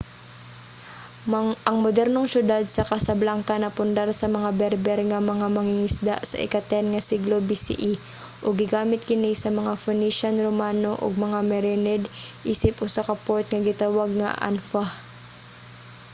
[1.69, 7.01] ang modernong syudad sa casablanca napundar sa mga berber nga mga mangingisda sa ika-10 nga
[7.09, 7.75] siglo bce
[8.45, 12.03] ug gigamit kini sa mga phoenician romano og mga merenid
[12.53, 14.83] isip usa ka port nga gitawag nga anfa